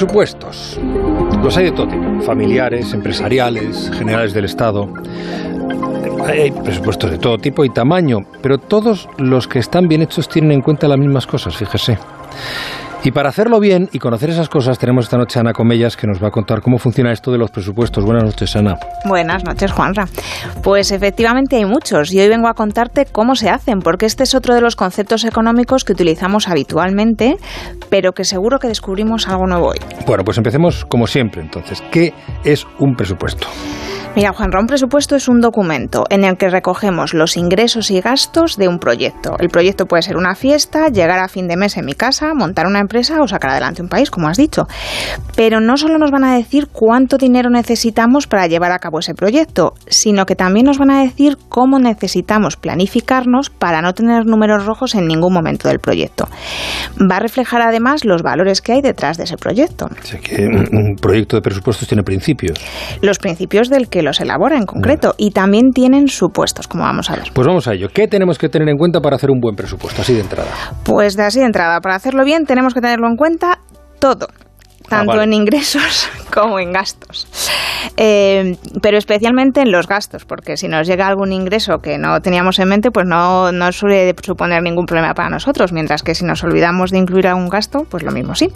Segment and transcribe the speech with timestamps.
[0.00, 0.80] Presupuestos.
[1.42, 4.88] Los hay de todo tipo, familiares, empresariales, generales del Estado.
[6.26, 10.52] Hay presupuestos de todo tipo y tamaño, pero todos los que están bien hechos tienen
[10.52, 11.98] en cuenta las mismas cosas, fíjese.
[13.02, 16.06] Y para hacerlo bien y conocer esas cosas, tenemos esta noche a Ana Comellas que
[16.06, 18.04] nos va a contar cómo funciona esto de los presupuestos.
[18.04, 18.76] Buenas noches, Ana.
[19.06, 20.06] Buenas noches, Juanra.
[20.62, 24.34] Pues efectivamente hay muchos y hoy vengo a contarte cómo se hacen, porque este es
[24.34, 27.36] otro de los conceptos económicos que utilizamos habitualmente,
[27.88, 29.78] pero que seguro que descubrimos algo nuevo hoy.
[30.06, 31.82] Bueno, pues empecemos como siempre entonces.
[31.90, 32.12] ¿Qué
[32.44, 33.46] es un presupuesto?
[34.16, 38.56] Mira, Juan, un presupuesto es un documento en el que recogemos los ingresos y gastos
[38.56, 39.36] de un proyecto.
[39.38, 42.66] El proyecto puede ser una fiesta, llegar a fin de mes en mi casa, montar
[42.66, 44.66] una empresa o sacar adelante un país, como has dicho.
[45.36, 49.14] Pero no solo nos van a decir cuánto dinero necesitamos para llevar a cabo ese
[49.14, 54.66] proyecto, sino que también nos van a decir cómo necesitamos planificarnos para no tener números
[54.66, 56.26] rojos en ningún momento del proyecto.
[57.00, 59.86] Va a reflejar además los valores que hay detrás de ese proyecto.
[59.86, 62.58] O que un proyecto de presupuestos tiene principios.
[63.02, 67.16] Los principios del que los elabora en concreto y también tienen supuestos, como vamos a
[67.16, 67.30] ver.
[67.32, 67.88] Pues vamos a ello.
[67.94, 70.50] ¿Qué tenemos que tener en cuenta para hacer un buen presupuesto, así de entrada?
[70.84, 73.58] Pues de así de entrada, para hacerlo bien tenemos que tenerlo en cuenta
[73.98, 74.28] todo
[74.90, 77.26] tanto ah, en ingresos como en gastos.
[77.96, 82.58] Eh, pero especialmente en los gastos, porque si nos llega algún ingreso que no teníamos
[82.58, 86.42] en mente, pues no, no suele suponer ningún problema para nosotros, mientras que si nos
[86.44, 88.48] olvidamos de incluir algún gasto, pues lo mismo sí.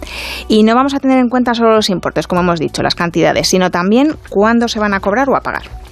[0.49, 3.49] Y no vamos a tener en cuenta solo los importes, como hemos dicho, las cantidades,
[3.49, 5.84] sino también cuándo se van a cobrar o a pagar.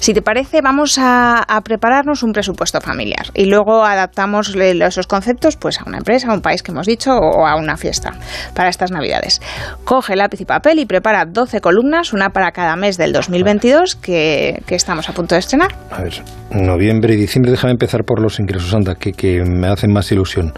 [0.00, 5.80] Si te parece, vamos a, prepararnos un presupuesto familiar y luego adaptamos esos conceptos pues,
[5.80, 8.12] a una empresa, a un país que hemos dicho o a una fiesta
[8.54, 9.40] para estas Navidades.
[9.84, 14.62] Coge lápiz y papel y prepara 12 columnas, una para cada mes del 2022 que,
[14.66, 15.74] que estamos a punto de estrenar.
[15.90, 19.92] A ver, noviembre y diciembre, déjame empezar por los ingresos, anda, que, que me hacen
[19.92, 20.52] más ilusión.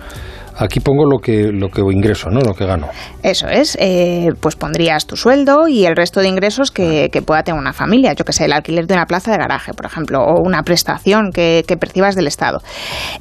[0.61, 2.41] Aquí pongo lo que, lo que ingreso, ¿no?
[2.41, 2.89] Lo que gano.
[3.23, 3.79] Eso es.
[3.81, 7.73] Eh, pues pondrías tu sueldo y el resto de ingresos que, que, pueda tener una
[7.73, 8.13] familia.
[8.13, 11.31] Yo que sé, el alquiler de una plaza de garaje, por ejemplo, o una prestación
[11.33, 12.59] que, que percibas del Estado.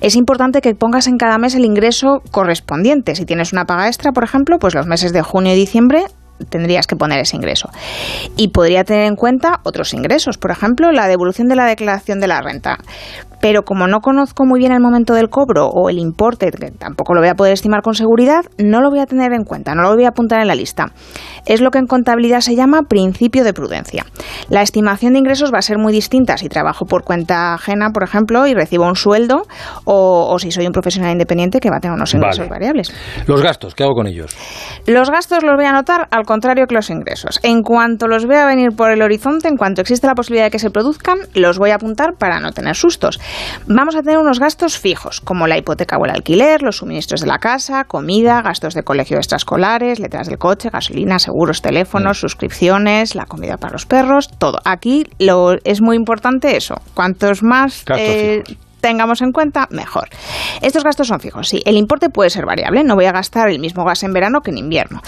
[0.01, 3.15] Es importante que pongas en cada mes el ingreso correspondiente.
[3.15, 6.03] Si tienes una paga extra, por ejemplo, pues los meses de junio y diciembre
[6.49, 7.69] tendrías que poner ese ingreso.
[8.37, 12.27] Y podría tener en cuenta otros ingresos, por ejemplo, la devolución de la declaración de
[12.27, 12.77] la renta
[13.41, 17.13] pero como no conozco muy bien el momento del cobro o el importe, que tampoco
[17.13, 19.83] lo voy a poder estimar con seguridad, no lo voy a tener en cuenta, no
[19.83, 20.91] lo voy a apuntar en la lista.
[21.45, 24.05] Es lo que en contabilidad se llama principio de prudencia.
[24.49, 28.03] La estimación de ingresos va a ser muy distinta si trabajo por cuenta ajena, por
[28.03, 29.43] ejemplo, y recibo un sueldo,
[29.85, 32.93] o, si soy un profesional independiente que va a tener unos ingresos variables.
[33.25, 34.35] Los gastos, ¿qué hago con ellos?
[34.85, 37.39] Los gastos los voy a anotar al contrario que los ingresos.
[37.41, 40.59] En cuanto los vea venir por el horizonte, en cuanto existe la posibilidad de que
[40.59, 43.19] se produzcan, los voy a apuntar para no tener sustos.
[43.65, 47.27] Vamos a tener unos gastos fijos, como la hipoteca o el alquiler, los suministros de
[47.27, 52.21] la casa, comida, gastos de colegio extraescolares, letras del coche, gasolina, seguros, teléfonos, mm.
[52.21, 54.59] suscripciones, la comida para los perros, todo.
[54.65, 56.75] Aquí lo, es muy importante eso.
[56.93, 57.83] Cuantos más
[58.79, 60.09] tengamos en cuenta, mejor.
[60.61, 61.61] Estos gastos son fijos, sí.
[61.65, 64.51] El importe puede ser variable, no voy a gastar el mismo gas en verano que
[64.51, 65.01] en invierno.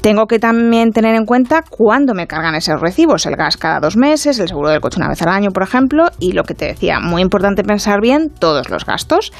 [0.00, 3.96] Tengo que también tener en cuenta cuándo me cargan esos recibos, el gas cada dos
[3.96, 6.66] meses, el seguro del coche una vez al año, por ejemplo, y lo que te
[6.66, 9.32] decía, muy importante pensar bien todos los gastos.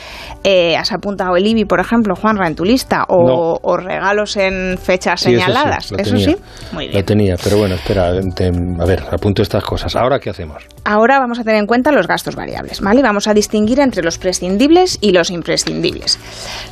[0.43, 3.05] Eh, ¿Has apuntado el IBI, por ejemplo, Juanra, en tu lista?
[3.09, 5.93] ¿O, regalos en fechas señaladas?
[5.93, 6.37] Eso sí,
[6.73, 6.99] muy bien.
[6.99, 9.95] Lo tenía, pero bueno, espera, a ver, apunto estas cosas.
[9.97, 10.65] ¿Ahora qué hacemos?
[10.84, 13.03] Ahora vamos a tener en cuenta los gastos variables, ¿vale?
[13.03, 16.19] Vamos a distinguir entre los prescindibles y los imprescindibles.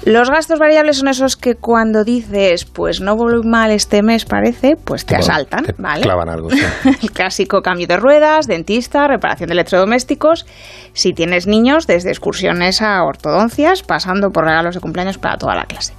[0.05, 4.77] Los gastos variables son esos que cuando dices, pues no voy mal este mes, parece,
[4.77, 6.03] pues te asaltan, ¿vale?
[6.03, 6.51] Clavan algo.
[7.03, 10.45] El clásico cambio de ruedas, dentista, reparación de electrodomésticos.
[10.93, 15.65] Si tienes niños, desde excursiones a ortodoncias, pasando por regalos de cumpleaños para toda la
[15.65, 15.95] clase.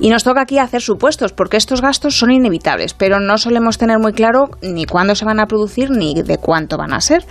[0.00, 3.98] Y nos toca aquí hacer supuestos, porque estos gastos son inevitables, pero no solemos tener
[3.98, 7.26] muy claro ni cuándo se van a producir ni de cuánto van a ser.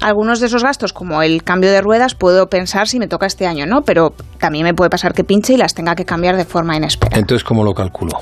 [0.00, 3.46] Algunos de esos gastos, como el cambio de ruedas, puedo pensar si me toca este
[3.46, 3.82] año, ¿no?
[3.82, 7.18] Pero también me puede pasar que pinche y las tenga que cambiar de forma inesperada.
[7.18, 8.12] Entonces, ¿cómo lo calculo?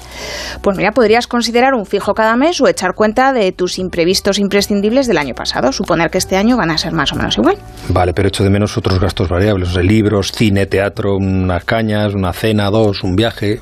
[0.62, 5.06] Pues mira, podrías considerar un fijo cada mes o echar cuenta de tus imprevistos imprescindibles
[5.06, 5.72] del año pasado.
[5.72, 7.56] Suponer que este año van a ser más o menos igual.
[7.88, 12.32] Vale, pero echo de menos otros gastos variables, o libros, cine, teatro, unas cañas, una
[12.32, 13.60] cena, dos, un viaje.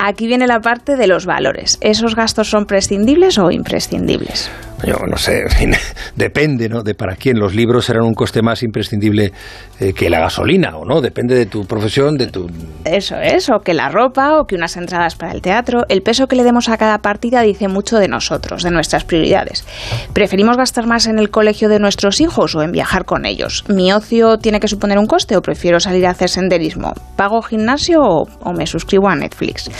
[0.00, 1.78] Aquí viene la parte de los valores.
[1.80, 4.50] ¿Esos gastos son prescindibles o imprescindibles?
[4.86, 5.44] Yo no sé,
[6.16, 6.82] depende, ¿no?
[6.82, 7.38] De para quién.
[7.38, 9.32] Los libros serán un coste más imprescindible
[9.80, 11.00] eh, que la gasolina, ¿o no?
[11.00, 12.48] Depende de tu profesión, de tu...
[12.84, 15.84] Eso es, o que la ropa, o que unas entradas para el teatro.
[15.88, 19.64] El peso que le demos a cada partida dice mucho de nosotros, de nuestras prioridades.
[20.12, 23.64] ¿Preferimos gastar más en el colegio de nuestros hijos o en viajar con ellos?
[23.68, 26.92] ¿Mi ocio tiene que suponer un coste o prefiero salir a hacer senderismo?
[27.16, 29.70] ¿Pago gimnasio o, o me suscribo a Netflix?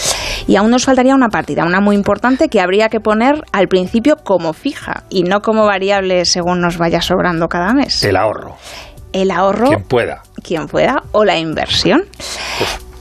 [0.47, 4.17] Y aún nos faltaría una partida, una muy importante que habría que poner al principio
[4.17, 8.05] como fija y no como variable según nos vaya sobrando cada mes.
[8.05, 8.57] El ahorro.
[9.13, 9.69] El ahorro.
[9.69, 10.23] Quien pueda.
[10.43, 11.03] Quien pueda.
[11.13, 12.05] O la inversión.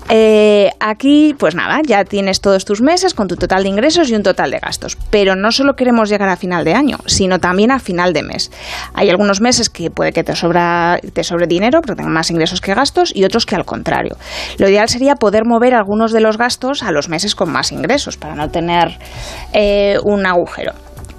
[0.10, 4.16] Eh, aquí, pues nada, ya tienes todos tus meses con tu total de ingresos y
[4.16, 4.98] un total de gastos.
[5.10, 8.52] Pero no solo queremos llegar a final de año, sino también a final de mes.
[8.94, 12.62] Hay algunos meses que puede que te, sobra, te sobre dinero, porque tengan más ingresos
[12.62, 14.18] que gastos, y otros que al contrario.
[14.58, 18.18] Lo ideal sería poder mover algunos de los gastos a los meses con más ingresos,
[18.18, 18.98] para no tener
[19.54, 20.74] eh, un agujero.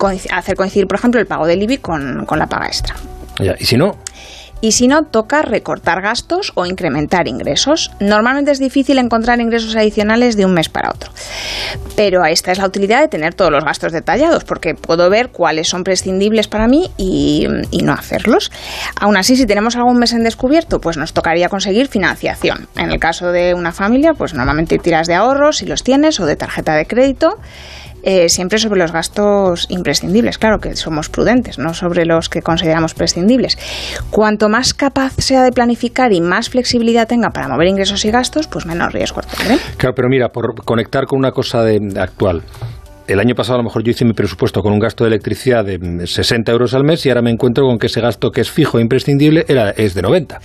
[0.07, 2.95] Hacer coincidir, por ejemplo, el pago del IBI con, con la paga extra.
[3.41, 3.97] Ya, ¿Y si no?
[4.65, 7.91] y si no, toca recortar gastos o incrementar ingresos.
[8.01, 11.11] Normalmente es difícil encontrar ingresos adicionales de un mes para otro.
[11.97, 15.69] Pero esta es la utilidad de tener todos los gastos detallados, porque puedo ver cuáles
[15.69, 18.51] son prescindibles para mí y, y no hacerlos.
[18.99, 22.67] Aún así, si tenemos algún mes en descubierto, pues nos tocaría conseguir financiación.
[22.79, 26.25] En el caso de una familia, pues normalmente tiras de ahorros si los tienes o
[26.25, 27.39] de tarjeta de crédito.
[28.07, 32.93] Eh, siempre sobre los gastos imprescindibles, claro que somos prudentes, no sobre los que consideramos
[32.93, 33.57] prescindibles.
[34.11, 38.47] Cuanto más capaz sea de planificar y más flexibilidad tenga para mover ingresos y gastos,
[38.47, 39.57] pues menos riesgo tendré.
[39.79, 42.43] Claro, pero mira, por conectar con una cosa de, actual,
[43.07, 45.65] el año pasado a lo mejor yo hice mi presupuesto con un gasto de electricidad
[45.65, 48.51] de 60 euros al mes y ahora me encuentro con que ese gasto que es
[48.51, 49.47] fijo e imprescindible
[49.77, 50.41] es de 90.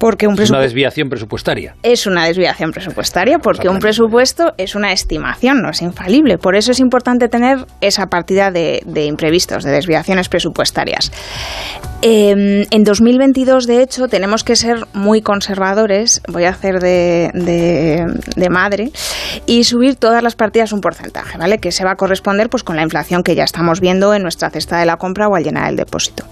[0.00, 1.76] Porque un es una desviación presupuestaria.
[1.82, 6.38] Es una desviación presupuestaria porque un presupuesto es una estimación, no es infalible.
[6.38, 11.12] Por eso es importante tener esa partida de, de imprevistos, de desviaciones presupuestarias.
[12.02, 18.06] Eh, en 2022, de hecho, tenemos que ser muy conservadores, voy a hacer de, de,
[18.36, 18.90] de, madre,
[19.44, 21.58] y subir todas las partidas un porcentaje, ¿vale?
[21.58, 24.48] Que se va a corresponder pues, con la inflación que ya estamos viendo en nuestra
[24.48, 26.24] cesta de la compra o al llenar el depósito.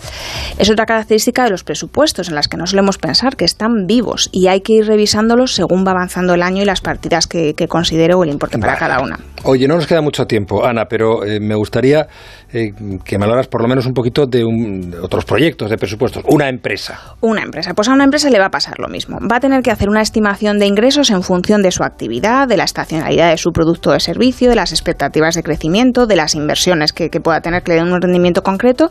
[0.56, 4.28] Es otra característica de los presupuestos en las que no solemos pensar que están vivos
[4.30, 7.66] y hay que ir revisándolos según va avanzando el año y las partidas que, que
[7.66, 9.18] considero o el importe para cada una.
[9.42, 12.06] Oye, no nos queda mucho tiempo, Ana, pero eh, me gustaría
[12.52, 12.70] eh,
[13.04, 16.22] que me hablaras por lo menos un poquito de, un, de otros proyectos de presupuestos.
[16.28, 17.16] Una empresa.
[17.20, 17.74] Una empresa.
[17.74, 19.18] Pues a una empresa le va a pasar lo mismo.
[19.20, 22.56] Va a tener que hacer una estimación de ingresos en función de su actividad, de
[22.56, 26.92] la estacionalidad de su producto o servicio, de las expectativas de crecimiento, de las inversiones
[26.92, 28.88] que, que pueda tener que le den un rendimiento concreto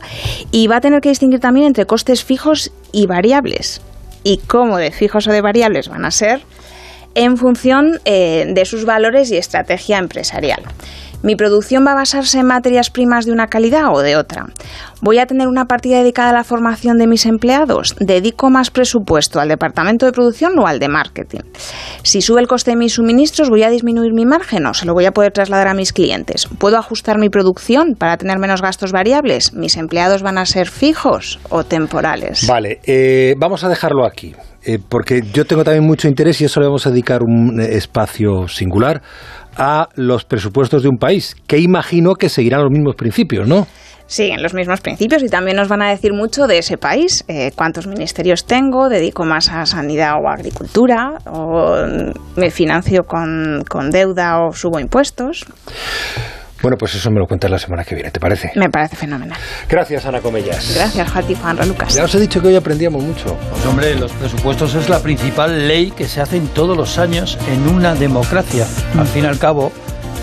[0.50, 3.80] y va a tener que distinguir también entre costes fijos y variables.
[4.28, 6.42] Y cómo de fijos o de variables van a ser
[7.14, 10.60] en función eh, de sus valores y estrategia empresarial.
[11.20, 14.46] ¿Mi producción va a basarse en materias primas de una calidad o de otra?
[15.00, 17.96] ¿Voy a tener una partida dedicada a la formación de mis empleados?
[17.98, 21.40] ¿Dedico más presupuesto al departamento de producción o al de marketing?
[22.02, 24.94] Si sube el coste de mis suministros, ¿voy a disminuir mi margen o se lo
[24.94, 26.48] voy a poder trasladar a mis clientes?
[26.58, 29.52] ¿Puedo ajustar mi producción para tener menos gastos variables?
[29.54, 32.46] ¿Mis empleados van a ser fijos o temporales?
[32.46, 34.34] Vale, eh, vamos a dejarlo aquí.
[34.64, 38.48] Eh, porque yo tengo también mucho interés y eso le vamos a dedicar un espacio
[38.48, 39.02] singular
[39.58, 43.66] a los presupuestos de un país, que imagino que seguirán los mismos principios, ¿no?
[44.08, 47.52] siguen los mismos principios y también nos van a decir mucho de ese país, eh,
[47.54, 51.76] cuántos ministerios tengo, dedico más a sanidad o agricultura, o
[52.34, 55.44] me financio con, con deuda o subo impuestos.
[56.60, 58.52] Bueno, pues eso me lo cuentas la semana que viene, ¿te parece?
[58.56, 59.38] Me parece fenomenal.
[59.68, 60.74] Gracias, Ana Comellas.
[60.74, 61.94] Gracias, Jati Juan Lucas.
[61.94, 63.36] Ya os he dicho que hoy aprendíamos mucho.
[63.50, 67.68] Pues hombre, los presupuestos es la principal ley que se hacen todos los años en
[67.68, 68.66] una democracia.
[68.98, 69.72] Al fin y al cabo,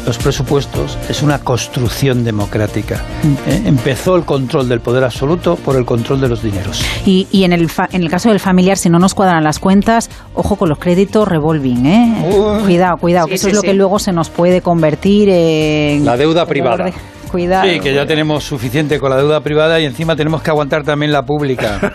[0.05, 3.01] los presupuestos es una construcción democrática.
[3.47, 3.63] ¿eh?
[3.65, 6.83] Empezó el control del poder absoluto por el control de los dineros.
[7.05, 10.09] Y, y en, el en el caso del familiar, si no nos cuadran las cuentas,
[10.33, 11.85] ojo con los créditos revolving.
[11.85, 12.61] ¿eh?
[12.63, 13.67] Cuidado, cuidado, sí, que eso sí, es lo sí.
[13.67, 16.05] que luego se nos puede convertir en...
[16.05, 16.91] La deuda privada.
[17.31, 17.69] Cuidado.
[17.69, 21.11] Sí, que ya tenemos suficiente con la deuda privada y encima tenemos que aguantar también
[21.11, 21.93] la pública.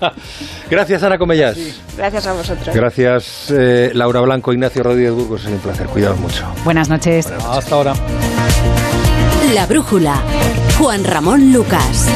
[0.70, 1.56] Gracias, Ana Comellas.
[1.56, 1.74] Sí.
[1.96, 2.74] Gracias a vosotros.
[2.74, 5.44] Gracias, eh, Laura Blanco, Ignacio Rodríguez Burgos.
[5.44, 5.86] Es un placer.
[5.86, 6.44] Cuidados mucho.
[6.64, 7.28] Buenas noches.
[7.28, 7.94] Bueno, hasta ahora.
[9.54, 10.16] La brújula.
[10.78, 12.08] Juan Ramón Lucas.